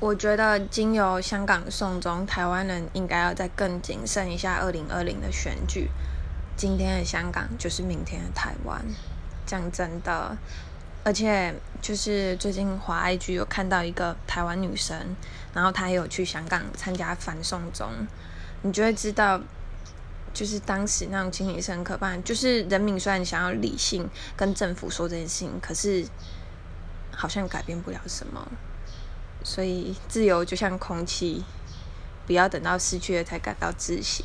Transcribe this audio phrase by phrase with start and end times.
[0.00, 5.90] 我觉得经由香港送中，台湾人应该要再更谨慎一下二零二零的选举。
[6.56, 8.80] 今天的香港就是明天的台湾，
[9.44, 10.36] 讲真的。
[11.02, 14.96] 而且就是最近华 IG 有看到一个台湾女生，
[15.52, 17.88] 然后她也有去香港参加反送中，
[18.62, 19.40] 你就会知道，
[20.32, 22.16] 就是当时那种情形是很可怕。
[22.18, 26.06] 就是人民虽然想要理性跟政府说这件事情，可是
[27.10, 28.46] 好像改变不了什么。
[29.48, 31.42] 所以自由就像空气，
[32.26, 34.22] 不要等到失去了才感到窒息。